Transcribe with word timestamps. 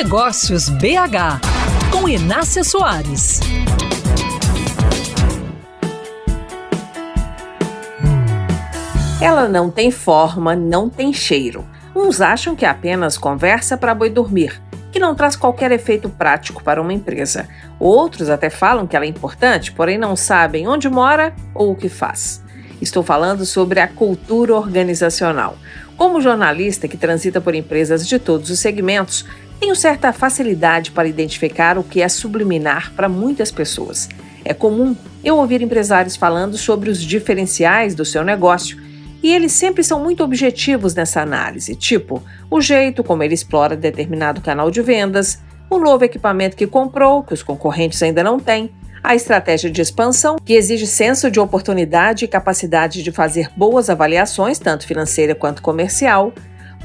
Negócios 0.00 0.68
BH, 0.68 1.40
com 1.90 2.08
Inácia 2.08 2.62
Soares. 2.62 3.40
Ela 9.20 9.48
não 9.48 9.72
tem 9.72 9.90
forma, 9.90 10.54
não 10.54 10.88
tem 10.88 11.12
cheiro. 11.12 11.66
Uns 11.96 12.20
acham 12.20 12.54
que 12.54 12.64
é 12.64 12.68
apenas 12.68 13.18
conversa 13.18 13.76
para 13.76 13.92
boi 13.92 14.08
dormir, 14.08 14.62
que 14.92 15.00
não 15.00 15.16
traz 15.16 15.34
qualquer 15.34 15.72
efeito 15.72 16.08
prático 16.08 16.62
para 16.62 16.80
uma 16.80 16.92
empresa. 16.92 17.48
Outros 17.80 18.30
até 18.30 18.48
falam 18.48 18.86
que 18.86 18.94
ela 18.94 19.04
é 19.04 19.08
importante, 19.08 19.72
porém 19.72 19.98
não 19.98 20.14
sabem 20.14 20.68
onde 20.68 20.88
mora 20.88 21.34
ou 21.52 21.72
o 21.72 21.76
que 21.76 21.88
faz. 21.88 22.40
Estou 22.80 23.02
falando 23.02 23.44
sobre 23.44 23.80
a 23.80 23.88
cultura 23.88 24.54
organizacional. 24.54 25.58
Como 25.96 26.20
jornalista 26.20 26.86
que 26.86 26.96
transita 26.96 27.40
por 27.40 27.56
empresas 27.56 28.06
de 28.06 28.20
todos 28.20 28.50
os 28.50 28.60
segmentos, 28.60 29.26
tenho 29.60 29.74
certa 29.74 30.12
facilidade 30.12 30.90
para 30.90 31.08
identificar 31.08 31.78
o 31.78 31.84
que 31.84 32.00
é 32.00 32.08
subliminar 32.08 32.92
para 32.94 33.08
muitas 33.08 33.50
pessoas. 33.50 34.08
É 34.44 34.54
comum 34.54 34.96
eu 35.22 35.36
ouvir 35.36 35.60
empresários 35.62 36.16
falando 36.16 36.56
sobre 36.56 36.90
os 36.90 37.02
diferenciais 37.02 37.94
do 37.94 38.04
seu 38.04 38.24
negócio 38.24 38.78
e 39.22 39.34
eles 39.34 39.52
sempre 39.52 39.82
são 39.82 40.02
muito 40.02 40.22
objetivos 40.22 40.94
nessa 40.94 41.20
análise, 41.20 41.74
tipo 41.74 42.22
o 42.50 42.60
jeito 42.60 43.02
como 43.02 43.22
ele 43.22 43.34
explora 43.34 43.76
determinado 43.76 44.40
canal 44.40 44.70
de 44.70 44.80
vendas, 44.80 45.40
o 45.68 45.78
novo 45.78 46.04
equipamento 46.04 46.56
que 46.56 46.66
comprou, 46.66 47.22
que 47.22 47.34
os 47.34 47.42
concorrentes 47.42 48.02
ainda 48.02 48.22
não 48.22 48.38
têm, 48.38 48.70
a 49.02 49.14
estratégia 49.14 49.70
de 49.70 49.80
expansão, 49.80 50.36
que 50.42 50.54
exige 50.54 50.86
senso 50.86 51.30
de 51.30 51.38
oportunidade 51.38 52.24
e 52.24 52.28
capacidade 52.28 53.02
de 53.02 53.12
fazer 53.12 53.50
boas 53.56 53.90
avaliações, 53.90 54.58
tanto 54.58 54.86
financeira 54.86 55.34
quanto 55.34 55.62
comercial, 55.62 56.32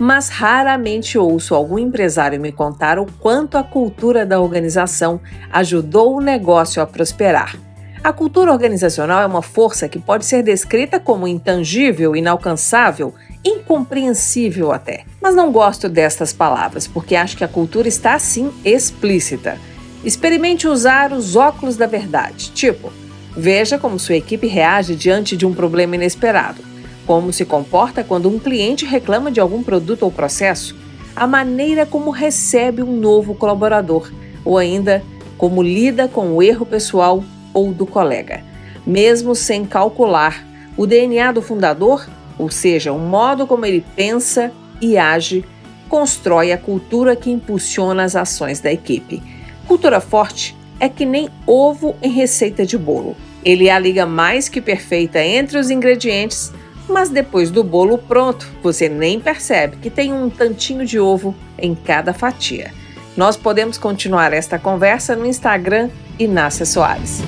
mas 0.04 0.28
raramente 0.28 1.18
ouço 1.18 1.56
algum 1.56 1.80
empresário 1.80 2.38
me 2.38 2.52
contar 2.52 3.00
o 3.00 3.06
quanto 3.22 3.58
a 3.58 3.64
cultura 3.64 4.26
da 4.26 4.38
organização 4.38 5.22
ajudou 5.50 6.18
o 6.18 6.22
negócio 6.22 6.84
a 6.84 6.86
prosperar. 6.86 7.56
A 8.04 8.12
cultura 8.12 8.52
organizacional 8.52 9.22
é 9.22 9.26
uma 9.26 9.42
força 9.42 9.88
que 9.88 9.98
pode 9.98 10.26
ser 10.26 10.44
descrita 10.44 11.00
como 11.00 11.26
intangível, 11.26 12.18
inalcançável, 12.18 13.14
incompreensível 13.46 14.74
até. 14.74 15.06
Mas 15.22 15.36
não 15.36 15.54
gosto 15.54 15.88
destas 15.88 16.34
palavras, 16.34 16.86
porque 16.86 17.16
acho 17.16 17.38
que 17.38 17.46
a 17.46 17.48
cultura 17.48 17.88
está 17.88 18.14
assim 18.14 18.52
explícita. 18.66 19.58
Experimente 20.04 20.68
usar 20.68 21.14
os 21.14 21.38
óculos 21.38 21.78
da 21.78 21.88
verdade, 21.88 22.52
tipo, 22.52 22.92
veja 23.38 23.80
como 23.80 23.98
sua 23.98 24.18
equipe 24.18 24.48
reage 24.48 24.98
diante 24.98 25.38
de 25.38 25.46
um 25.46 25.54
problema 25.54 25.96
inesperado, 25.96 26.73
como 27.06 27.34
se 27.34 27.46
comporta 27.46 28.04
quando 28.04 28.30
um 28.30 28.40
cliente 28.40 28.86
reclama 28.86 29.32
de 29.32 29.40
algum 29.40 29.62
produto 29.62 30.04
ou 30.04 30.12
processo, 30.12 30.76
a 31.16 31.28
maneira 31.28 31.86
como 31.86 32.10
recebe 32.10 32.82
um 32.82 32.96
novo 32.96 33.36
colaborador, 33.36 34.12
ou 34.44 34.58
ainda 34.58 35.04
como 35.38 35.62
lida 35.62 36.08
com 36.08 36.34
o 36.34 36.42
erro 36.42 36.66
pessoal 36.66 37.24
ou 37.54 37.72
do 37.72 37.86
colega, 37.86 38.44
mesmo 38.86 39.36
sem 39.36 39.66
calcular 39.66 40.46
o 40.76 40.88
DNA 40.88 41.32
do 41.32 41.42
fundador, 41.42 42.08
ou 42.38 42.50
seja, 42.50 42.92
o 42.92 43.00
modo 43.00 43.46
como 43.46 43.66
ele 43.66 43.86
pensa 43.96 44.52
e 44.82 44.98
age, 44.98 45.46
constrói 45.88 46.52
a 46.52 46.58
cultura 46.58 47.16
que 47.16 47.30
impulsiona 47.30 48.04
as 48.04 48.16
ações 48.16 48.60
da 48.60 48.74
equipe. 48.74 49.22
Cultura 49.68 50.02
forte 50.02 50.58
é 50.80 50.90
que 50.90 51.06
nem 51.06 51.30
ovo 51.46 51.96
em 52.02 52.10
receita 52.10 52.66
de 52.66 52.78
bolo. 52.78 53.16
Ele 53.46 53.68
é 53.68 53.72
a 53.72 53.80
liga 53.80 54.06
mais 54.06 54.50
que 54.50 54.60
perfeita 54.60 55.24
entre 55.24 55.58
os 55.58 55.70
ingredientes, 55.70 56.52
mas 56.88 57.10
depois 57.10 57.50
do 57.52 57.64
bolo 57.64 57.98
pronto, 57.98 58.48
você 58.62 58.90
nem 58.90 59.20
percebe 59.20 59.78
que 59.78 59.90
tem 59.90 60.14
um 60.14 60.30
tantinho 60.30 60.86
de 60.86 61.00
ovo 61.00 61.36
em 61.58 61.76
cada 61.76 62.14
fatia. 62.14 62.74
Nós 63.16 63.38
podemos 63.38 63.78
continuar 63.78 64.34
esta 64.34 64.58
conversa 64.58 65.16
no 65.16 65.26
Instagram 65.26 65.90
Inácia 66.18 66.66
Soares. 66.66 67.22